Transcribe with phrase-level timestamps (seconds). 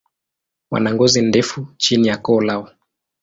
[0.71, 2.65] Wana ngozi ndefu chini ya koo lao.